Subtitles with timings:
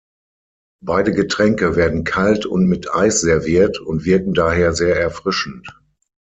[0.83, 5.79] Beide Getränke werden kalt und mit Eis serviert und wirken daher sehr erfrischend.